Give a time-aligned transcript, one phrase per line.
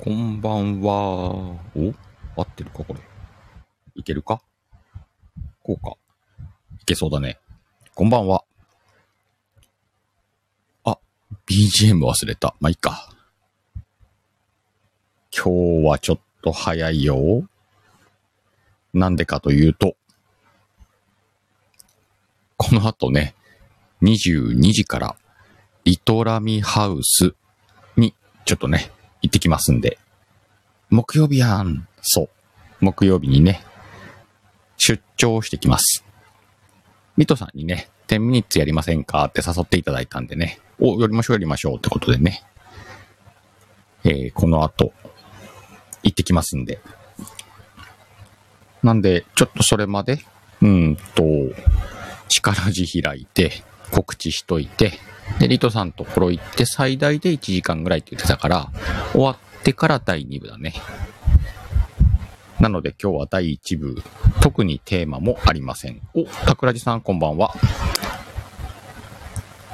[0.00, 0.94] こんばんは。
[1.74, 1.92] お？
[2.36, 3.00] 合ってるかこれ？
[3.96, 4.40] いけるか？
[5.60, 5.96] こうか。
[6.80, 7.40] いけそうだね。
[7.96, 8.44] こんばんは。
[10.84, 10.98] あ、
[11.50, 12.54] BGM 忘れた。
[12.60, 13.12] まあ、いいか。
[15.36, 17.48] 今日はちょっと早いよ。
[18.94, 19.96] なんでかというと、
[22.56, 23.34] この後ね、
[24.02, 25.16] 22時から、
[25.82, 27.34] リトラミハウス
[27.96, 29.98] に、ちょっとね、行ってきますんで。
[30.90, 31.86] 木曜日やん。
[32.00, 32.28] そう。
[32.80, 33.62] 木曜日にね、
[34.76, 36.04] 出張してきます。
[37.16, 39.24] ミトさんにね、10ミニッツやりませんか？
[39.24, 42.42] って誘っていただいたんでね、お、やりましょうやりましょうってことでね、
[44.04, 44.92] えー、この後、
[46.02, 46.80] 行ってきますんで。
[48.82, 50.24] なんで、ちょっとそれまで、
[50.62, 51.24] うんと、
[52.28, 54.92] 力字開いて、告知しといて、
[55.38, 58.70] で、リトさんところ行って最大で1時間ぐらいって言ってたから、
[59.12, 60.74] 終わってから第2部だね。
[62.60, 64.02] なので今日は第1部、
[64.40, 66.00] 特にテーマもありません。
[66.14, 67.54] お、桜地さんこんばんは。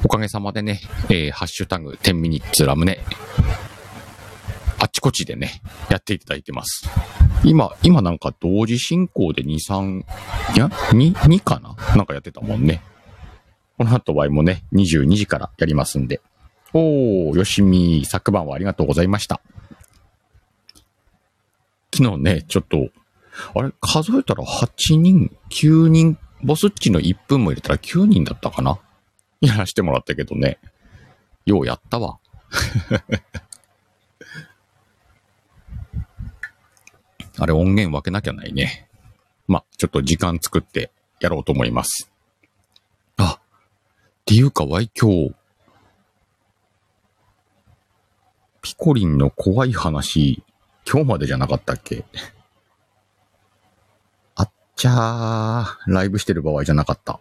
[0.04, 2.98] おかげさまでね、えー、ハッシュタグ10ミニッツラムネ、
[4.78, 6.86] あっちこっちでね、やっていただいてます。
[7.42, 10.04] 今、今なんか同時進行で2、3、い
[10.58, 11.74] や、2、2かな？
[11.96, 12.82] なんかやってたもんね。
[13.76, 16.20] この後ワイもね、22時からやりますんで。
[16.72, 19.40] おー、よしみ、昨晩はありがとうございました。
[21.94, 22.88] 昨日ね、ちょっと、
[23.54, 28.78] あれ、数えたら8人、9人、ボスっちの1分も入れたら9人だったかな？
[29.40, 30.58] やらしてもらったけどね。
[31.46, 32.18] ようやったわ。
[37.36, 38.88] あれ音源分けなきゃないね。
[39.48, 42.13] まあ、ちょっと時間作ってやろうと思います。
[44.24, 45.34] っていうか、わい今日、
[48.62, 50.42] ピコリンの怖い話、
[50.90, 52.06] 今日までじゃなかったっけ？
[54.34, 57.20] あっちゃー、ライブしてる場合じゃなかった。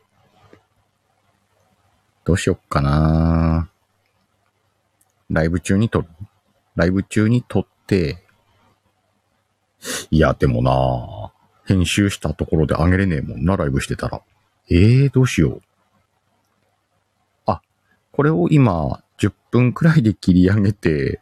[2.23, 3.69] どうしよっかな
[5.29, 6.07] ライブ中に撮る？
[6.77, 8.23] ライブ中に撮って、
[10.09, 11.33] いや、でもな
[11.65, 14.21] 編集したところで上げれねえもんな、ライブしてたら。
[14.69, 15.61] ええー、どうしよう。
[18.13, 21.19] あ、これを今、10分くらいで切り上げて、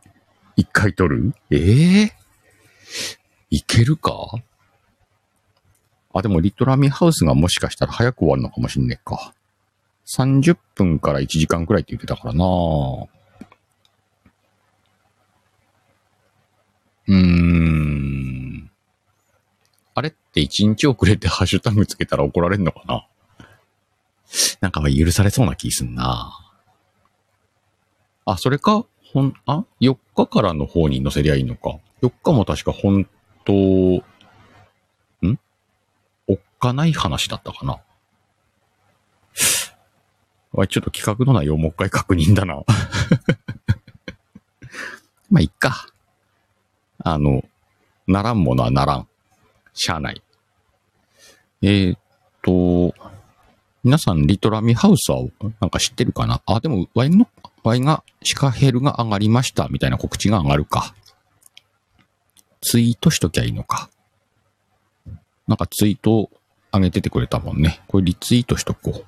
[0.57, 1.34] 1回撮る？
[1.50, 2.12] ええー、
[3.50, 4.12] いけるか？
[6.13, 9.34] あ、でもリトラミハウスがもしかしたら早く終わるのかもしんねえか。
[10.06, 12.46] 30分から1時間くらいって言ってたからな。
[17.08, 18.69] うーん。
[19.94, 23.08] あれって1日遅れてハッシュタグつけたら怒られんのかな？
[24.59, 26.50] なんか許されそうな気すんな
[28.31, 31.79] あ、それか、ほん、あ ?4 日からの方に載せりゃいいのか。
[32.01, 33.07] 4日も確か本
[33.43, 35.39] 当、ん？
[36.27, 37.79] おっかない話だったかな。
[40.53, 42.63] わい、ちょっと企画の内容もう一回確認だな。
[45.29, 45.87] まあ、いっか。
[46.99, 47.43] あの、
[48.07, 49.07] ならんものはならん。
[49.73, 50.21] しゃあない。
[51.61, 51.99] えー、っ
[52.41, 52.93] と、
[53.83, 55.23] 皆さん、リトラミハウスは
[55.59, 56.41] なんか知ってるかな？
[56.45, 57.27] あ、でも、ワイの、
[57.63, 60.95] ワイが、シカヘルが上がりましたみたいな告知が上がるか。
[62.61, 63.89] ツイートしときゃいいのか。
[65.47, 66.29] なんかツイート
[66.72, 67.81] 上げててくれたもんね。
[67.88, 69.05] これリツイートしとこう。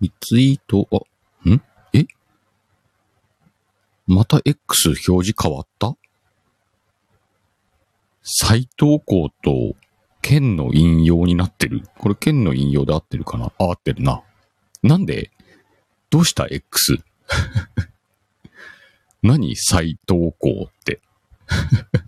[0.00, 1.62] リツイート、あ、ん？
[1.92, 2.06] え？
[4.06, 5.96] また X 表示変わった？
[8.22, 9.76] 再投稿と
[10.22, 11.82] 県の引用になってる。
[11.98, 13.52] これ県の引用で合ってるかな？
[13.58, 14.22] あ、合ってるな。
[14.82, 15.30] なんで？
[16.10, 16.98] どうした？X?
[19.22, 19.56] 何？
[19.56, 21.00] 再投稿って。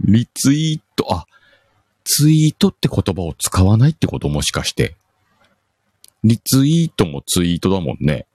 [0.00, 1.26] リツイート、あ、
[2.04, 4.96] ツイートって言葉を使わないってこともしかして。
[6.24, 8.26] リツイートもツイートだもんね。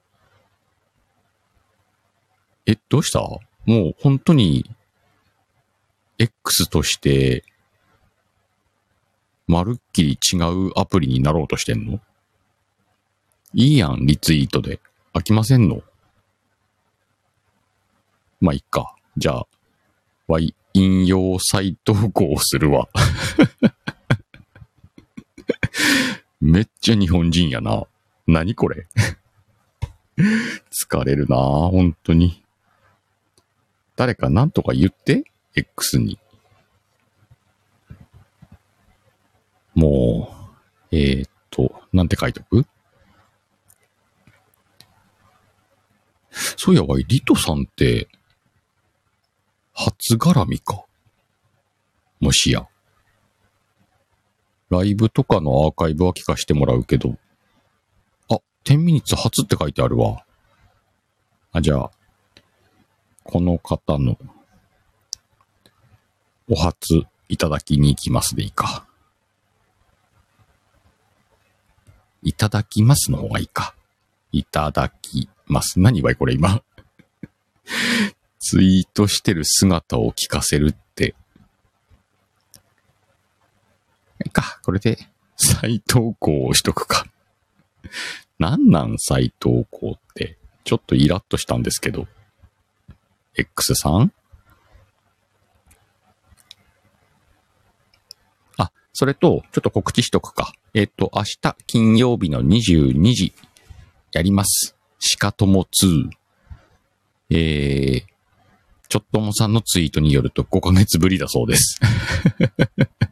[2.66, 3.20] え、どうした？
[3.20, 4.70] もう本当に
[6.18, 7.44] X として、
[9.46, 12.00] まるっきり違うアプリになろうとしてんの？
[13.54, 14.80] いいやん、リツイートで。
[15.18, 15.82] 飽きませんの？
[18.40, 18.94] まあ、いっか。
[19.16, 19.46] じゃあ、
[20.28, 22.88] わい、引用再投稿するわ。
[26.40, 27.84] めっちゃ日本人やな。
[28.28, 28.86] 何これ？
[30.16, 32.44] 疲れるな本当に。
[33.96, 35.24] 誰かなんとか言って
[35.56, 36.16] ?X に。
[39.74, 40.32] も
[40.92, 42.64] う、えー、っと、なんて書いとく？
[46.56, 48.08] そういやわい、リトさんって、
[49.72, 50.84] 初絡みか。
[52.20, 52.66] もしや。
[54.70, 57.16] ライブとかのアーカイブは聞かしてもらうけど。
[58.28, 60.24] あ、10ミニッツ初って書いてあるわ。
[61.52, 61.90] あ、じゃあ、
[63.24, 64.18] この方の
[66.50, 68.86] お初いただきに行きますでいいか。
[72.22, 73.74] いただきますの方がいいか。
[74.32, 75.80] いただきます。
[75.80, 76.62] 何ばいこれ今。
[78.38, 81.14] ツイートしてる姿を聞かせるって。
[84.24, 84.98] いいか、これで
[85.36, 87.06] 再投稿をしとくか。
[88.38, 90.38] なんなん再投稿って。
[90.64, 92.06] ちょっとイラッとしたんですけど。
[93.36, 94.12] X さん？
[98.56, 100.52] あ、それと、ちょっと告知しとくか。
[100.74, 103.32] えっ、ー、と、明日金曜日の22時、
[104.12, 104.77] やります。
[104.98, 106.10] しかとも2。
[107.30, 108.02] えー、
[108.88, 111.78] ちょっともさんのツイートによると5ヶ月ぶりだそうです。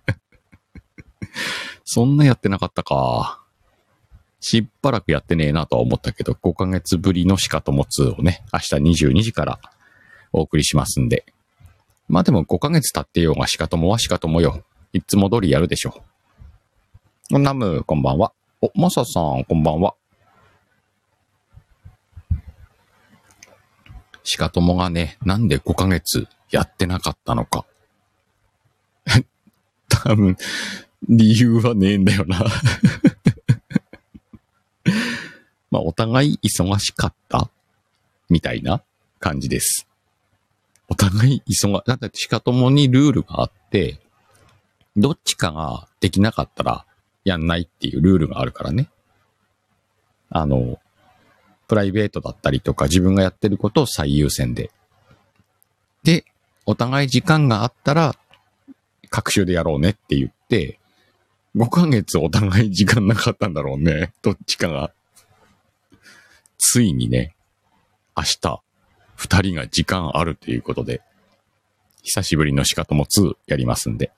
[1.85, 3.43] そんなやってなかったか。
[4.41, 9.61] しばらくやってねえなとは思ったけど、5ヶ月ぶりのしかとも2をね、明日22時から
[10.33, 11.25] お送りしますんで。
[12.09, 14.65] まあでも5ヶ月経ってようがしかともはしかともよ。
[14.93, 16.03] いつも通りやるでしょ
[17.31, 17.39] う。
[17.39, 18.33] ナム、こんばんは。
[18.63, 19.95] お、マサさん、こんばんは。
[24.27, 27.65] しかともがね、なんで5ヶ月やってなかったのか。
[29.89, 30.37] 多分、
[31.09, 32.45] 理由はねえんだよな
[35.71, 37.51] まあ、お互い忙しかった？
[38.29, 38.83] みたいな
[39.21, 39.87] 感じです。
[40.89, 44.01] お互い忙、だってしかともにルールがあって、
[44.97, 46.85] どっちかができなかったら
[47.25, 48.89] やんないっていうルールがあるからね。
[50.31, 50.81] あの、
[51.69, 54.71] プライベートだったりとか自分がやってることを最優先で。
[56.03, 56.25] で、
[56.65, 58.15] お互い時間があったら、
[59.11, 60.79] 各週でやろうねって言って、
[61.57, 64.13] 5ヶ月お互い時間なかったんだろうね。
[64.23, 64.93] どっちかが。
[66.59, 67.35] ついにね、
[68.17, 68.63] 明日、
[69.15, 71.03] 二人が時間あるということで、
[72.03, 74.13] 久しぶりの仕方も2やりますんで、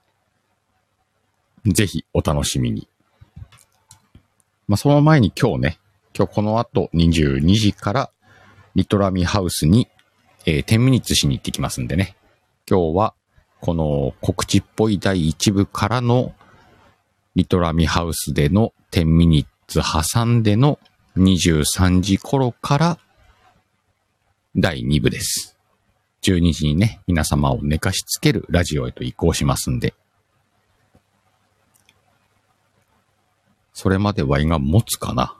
[1.64, 2.88] ぜひお楽しみに。
[4.66, 5.78] まあ、その前に今日ね、
[6.18, 8.10] 今日この後22時から
[8.74, 9.86] リトラミハウスに、
[10.46, 12.16] えー、10ミニッツしに行ってきますんでね。
[12.68, 13.14] 今日は
[13.60, 16.34] この告知っぽい第1部からの
[17.36, 20.80] リトラミハウスでの10ミニッツ挟んでの
[21.18, 22.98] 23時頃から
[24.56, 25.56] 第2部です。
[26.22, 29.94] 12時にね、皆様を寝かしつけるラジオへと移行しますんで。
[33.72, 35.36] それまでワイが持つかな？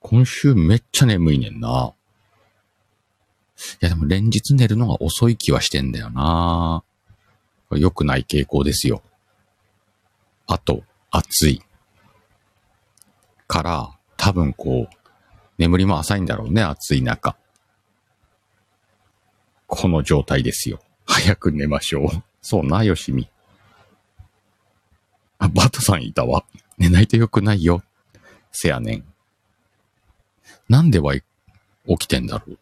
[0.00, 1.92] 今週めっちゃ眠いねんな。
[3.82, 6.82] いやでも連日寝るのが遅い気はしてんだよな。
[7.70, 9.02] 良くない傾向ですよ。
[10.46, 11.62] あと、暑い。
[13.46, 14.96] から、多分こう、
[15.58, 17.36] 眠りも浅いんだろうね、暑い中。
[19.66, 20.80] この状態ですよ。
[21.06, 22.22] 早く寝ましょう。
[22.42, 23.28] そうな、よしみ。
[25.38, 26.44] あ、バトさんいたわ。
[26.78, 27.82] 寝ないと良くないよ。
[28.50, 29.09] せやねん。
[30.70, 31.22] なんでは起
[31.98, 32.58] きてんだろう。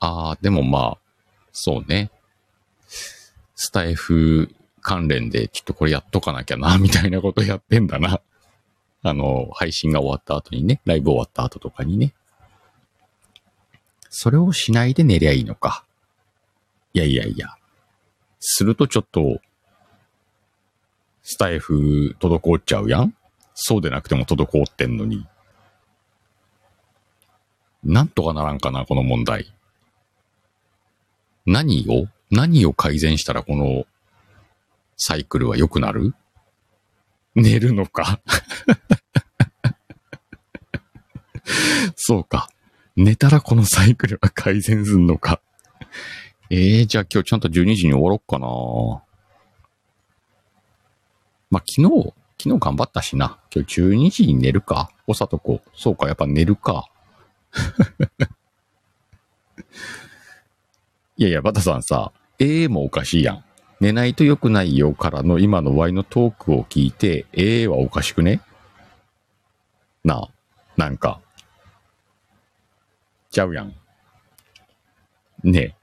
[0.00, 0.98] ああ、でもまあ、
[1.52, 2.10] そうね。
[3.54, 8.20] スタイフ関連でちょっとこれやっとかなきゃな、 みたいなことやってんだな。
[9.04, 12.12] あの、配信が終わった後にね、ライブ終わった後とかにね。
[14.10, 15.84] それをしないで寝りゃいいのか。
[16.92, 17.54] いやいやいや。
[18.40, 19.40] するとちょっと、
[21.22, 23.14] スタイフ滞っちゃうやん
[23.54, 25.24] そうでなくても滞ってんのに。
[27.84, 29.52] なんとかならんかな、この問題。
[31.44, 33.84] 何を何を改善したらこの
[34.96, 36.14] サイクルは良くなる？
[37.36, 38.20] 寝るのか？
[41.94, 42.48] そうか。
[42.96, 45.40] 寝たらこのサイクルは改善すんのか？
[46.50, 48.48] ええー、じゃあ今日ちゃんと12時に終わろっかな。
[51.50, 53.38] まあ、昨日、昨日頑張ったしな。
[53.54, 54.90] 今日12時に寝るか？
[55.06, 55.60] おさとこ。
[55.74, 56.88] そうか、やっぱ寝るか。
[61.16, 63.44] いやいや、バタさんさ、ええ、もおかしいやん。
[63.80, 68.40] 寝ないと良くないよからの今の Y のトークを聞いて、ええ、はおかしくね？
[70.04, 70.28] なあ、
[70.76, 71.20] なんか。
[73.30, 73.74] ちゃうやん。
[75.42, 75.76] ねえ。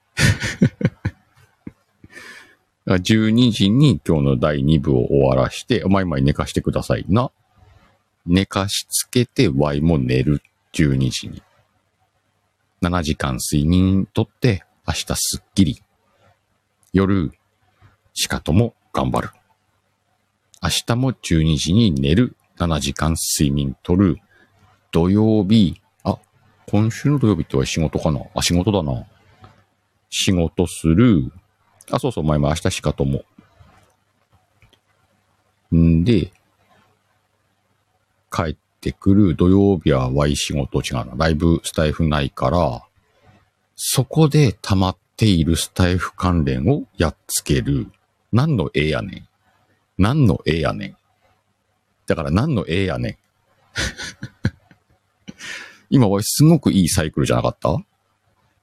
[2.93, 7.31] 12時に今日の第2部を終わらして、まいまい寝かしてくださいな。
[8.25, 10.41] 寝かしつけて Y も寝る。
[10.73, 11.41] 12時に。
[12.83, 15.81] 7時間睡眠とって明日すっきり。
[16.91, 17.31] 夜、
[18.13, 19.29] しかとも頑張る。
[20.61, 22.35] 明日も12時に寝る。
[22.57, 24.17] 7時間睡眠とる。
[24.91, 26.19] 土曜日、あ、
[26.67, 28.19] 今週の土曜日っては仕事かな？
[28.35, 29.05] あ、仕事だな。
[30.09, 31.31] 仕事する。
[31.89, 33.23] あ、そうそう、前も明日しかとも。
[35.73, 36.33] んで、
[38.29, 41.13] 帰っててくる土曜日は Y 仕事違うな。
[41.15, 42.83] ライブスタイフないから、
[43.75, 47.87] そこで溜まっているスタイフ関連をやっつける。
[48.33, 49.27] 何の絵やねん。
[49.97, 50.97] 何の絵やねん。
[52.07, 53.17] だから何の絵やねん。
[55.89, 57.73] 今はすごくいいサイクルじゃなかった？
[57.75, 57.85] っ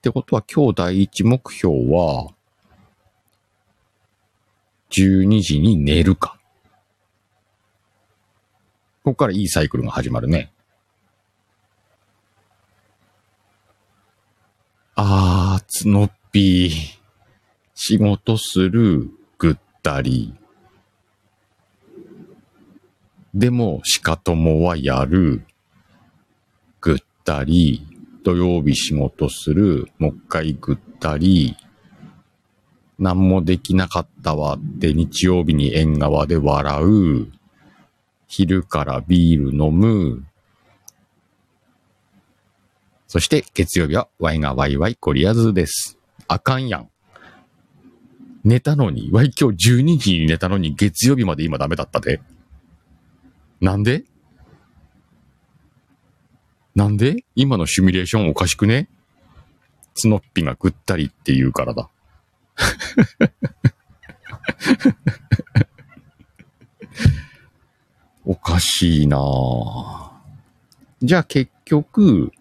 [0.03, 2.29] てことは今日第一目標は、
[4.91, 6.40] 12時に寝るか。
[9.11, 10.53] ここからいいサイクルが始まるね。
[14.95, 16.71] あー、つのっぴー。
[17.75, 20.33] 仕事する、ぐったり。
[23.35, 25.45] でも、しかともはやる、
[26.81, 27.85] ぐったり。
[28.23, 31.57] 土曜日仕事する、もう一回ぐったり。
[33.01, 37.40] 何もできなかったわって日曜日に縁側で笑う。
[38.31, 40.25] 昼からビール飲む。
[43.09, 45.99] そして月曜日はワイがワイワイコリアズです。
[46.29, 46.89] あかんやん。
[48.45, 52.23] 寝たのに、ワイ今日12時に寝たのに月曜日まで今ダメだったで。
[53.61, 54.05] なんで？
[56.77, 57.25] なんで？
[57.35, 58.89] 今のシミュレーションおかしくね？
[59.95, 61.91] ツノッピがぐったりって言うからだ。
[68.25, 70.11] おかしいなぁ。
[71.03, 72.33] じゃあ結局、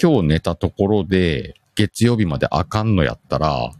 [0.00, 3.70] 今日寝たところで、月曜日まであかんのやったら、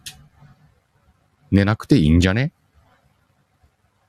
[1.51, 2.53] 寝なくていいんじゃね？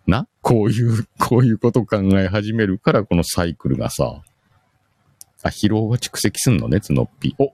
[0.06, 0.28] な？
[0.42, 4.22] こういう、こういうこと考え始めるから、このサイクルがさ、
[5.42, 7.36] あ、疲労が蓄積すんのね、つのっぴ。
[7.40, 7.54] お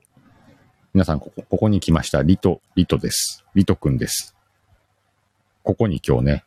[0.94, 2.22] 皆さん、ここ、ここに来ました。
[2.24, 3.46] リト、リトです。
[3.56, 4.36] リトくんです。
[5.64, 6.44] ここに今日ね、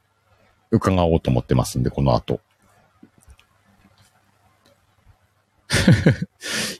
[0.70, 2.40] 伺おうと思ってますんで、この後。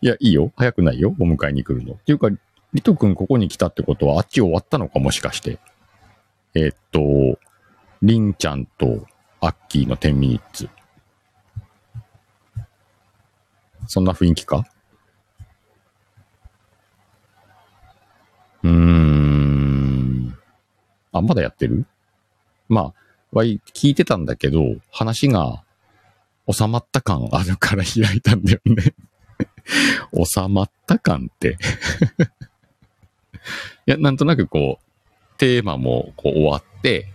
[0.01, 0.53] いや、いいよ。
[0.57, 1.15] 早くないよ。
[1.19, 1.95] お迎えに来るの。
[1.95, 2.29] っていうか、
[2.73, 5.59] リト君ここに来たってことは、あっち終わったのかもしかして。
[6.55, 7.39] えー、っと、
[8.03, 9.07] リンちゃんと
[9.41, 10.69] アッキーの10ミニッツ。
[13.87, 14.67] そんな雰囲気か？
[18.63, 20.39] うーん。
[21.13, 21.85] あ、まだやってる？
[22.69, 22.95] まあ、
[23.33, 25.65] わい、聞いてたんだけど、話が
[26.51, 28.95] 収まった感あるから開いたんだよね
[30.13, 31.57] 収まった感って
[33.87, 37.09] いや、なんとなくこう、テーマもこう終わって、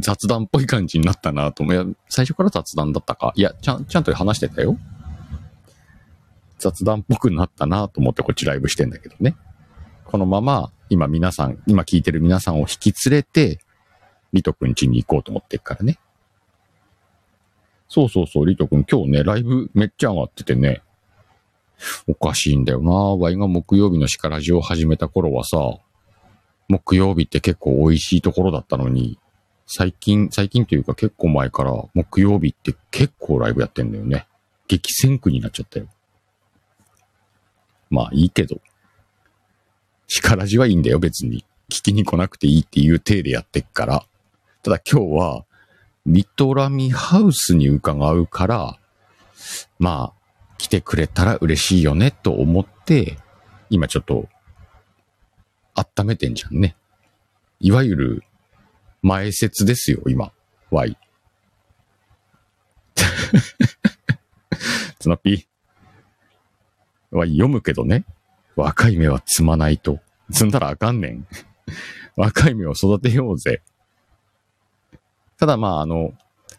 [0.00, 1.74] 雑談っぽい感じになったなと思う。
[1.74, 3.32] いや、最初から雑談だったか？
[3.36, 4.78] いや、ちゃん、ちゃんと話してたよ。
[6.58, 9.36] 雑談っぽくなったなと思ってこっちライブしてんだけどね。
[10.04, 13.60] このまま、今皆さん、今聞いてる皆さんを引き連れて、
[14.32, 15.98] リトくん家に行こうと思ってるからね。
[17.88, 20.82] そうそうそう、リト君今日ね、ライブめっちゃ上がっててね。
[22.06, 25.58] おかしいんだよなワイが木曜日のシカラジを始めた頃はさ、
[26.68, 29.18] 木曜日って結構美味しいところだったのに、
[29.66, 34.26] 最近、最近というか結構前から木曜日って結構ライブやってんだよね。
[34.68, 35.86] 激戦区になっちゃったよ。
[37.90, 38.60] まあいいけど。
[40.08, 41.44] シカラジはいいんだよ別に。
[41.68, 44.04] 聞きに来なくていいっていう体でやってっから。
[44.62, 45.44] ただ今日は、
[46.06, 48.78] リトラミハウスに伺うから、
[49.80, 50.15] まあ、
[50.58, 53.18] 来てくれたら嬉しいよねと思って、
[53.70, 54.28] 今ちょっと、
[55.74, 56.76] 温めてんじゃんね。
[57.60, 58.22] いわゆる、
[59.02, 60.32] 前説ですよ、今。
[60.70, 60.96] Y。
[64.98, 65.46] つなぴ。
[67.10, 68.04] Y 読むけどね。
[68.56, 70.00] 若い芽は摘まないと。
[70.30, 71.26] 摘んだらあかんねん。
[72.16, 73.62] 若い芽を育てようぜ。
[75.38, 76.14] ただまあ、あの、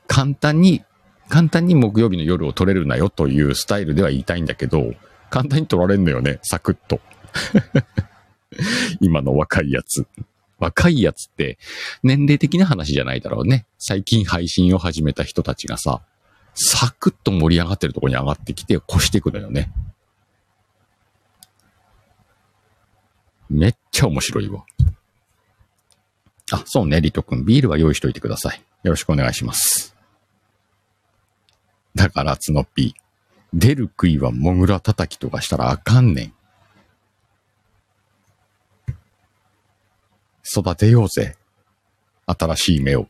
[0.07, 0.83] 簡単に、
[1.29, 4.93] 簡単に木曜日の夜を取れるなよというスタイルでは言いたいんだけど、
[5.29, 7.01] 簡単に取られんのよね、サクッと。
[9.01, 10.07] 今の若いやつ。
[10.60, 11.57] 若いやつって、
[12.01, 13.65] 年齢的な話じゃないだろうね。
[13.77, 16.01] 最近配信を始めた人たちがさ、
[16.55, 19.72] サクッと盛り上がってるとこに上がってきて、越していくのよね。
[23.50, 24.65] めっちゃ面白いわ。
[26.51, 27.46] あ、そうね、リト君。
[27.46, 28.62] ビールは用意しといてください。
[28.84, 29.96] よろしくお願いします。
[31.97, 32.95] だから、つのっぴ
[33.53, 36.33] 出る杭はモグラ叩きとかしたらあかんねん。
[40.43, 41.35] 育てようぜ。
[42.27, 43.07] 新しい芽を。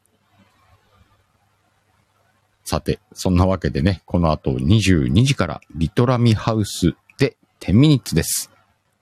[2.63, 8.49] さて、そんなわけでね、この後22時からリトラミハウスで10ミニッツです。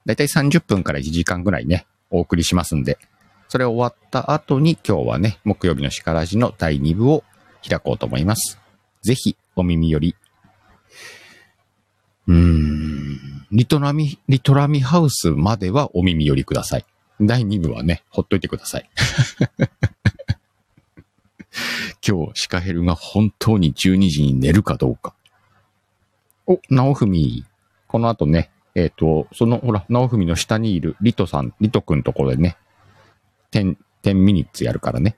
[0.05, 2.97] だいたい30分から1時間ぐらいね、お送りしますんで、
[3.49, 7.23] それ終わった後に今日はね、木曜日のシカラジの第2部を
[7.67, 8.59] 開こうと思います。
[9.03, 10.15] ぜひ、お耳より。
[12.27, 16.85] うーん、リトラミ、リトラミハウスまではお耳寄りください。
[17.21, 18.89] 第2部はね、ほっといてください。
[22.07, 25.15] 今日、シカヘルが本当に12時に寝るかどうか。
[26.47, 27.45] お、ナオフミ。
[27.87, 32.57] この後ね、えっ、と、その、ほら、ナオフミの下にいるリトさん、リトくんところでね、
[33.51, 35.15] 10、10ミニッツやるからね。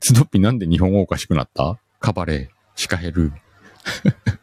[0.00, 1.78] スノッピなんで日本語おかしくなった？
[2.06, 3.32] カバレー、シカヘル。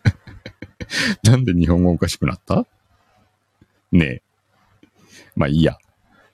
[1.24, 2.65] なんで日本語おかしくなった？
[3.93, 4.22] ねえ。
[5.38, 5.77] まあいいや。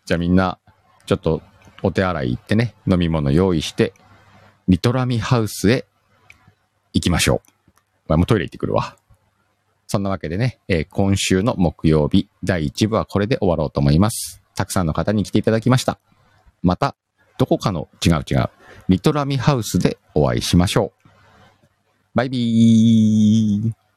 [0.06, 0.58] じゃあみんな、
[1.06, 1.44] ちょっと
[1.84, 3.94] お手洗い行ってね、飲み物用意して、
[4.68, 5.86] リトラミハウスへ
[6.94, 7.52] 行きましょう。
[8.08, 8.98] まあもうトイレ行ってくるわ。
[9.86, 14.42] そんなわけでね、えー今週の木曜日、第1部はこれで終わろうと思います。
[14.56, 16.00] たくさんの方に来ていただきました。
[16.64, 16.96] また、
[17.38, 18.50] どこかの違う違う、
[18.88, 20.99] リトラミハウスでお会いしましょう。
[22.16, 23.89] バイビー。